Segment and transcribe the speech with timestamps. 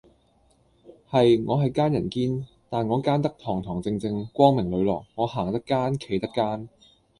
[1.11, 6.67] 係，我係奸人堅，但我奸得堂堂正正，光明磊落，我行得奸，企得奸!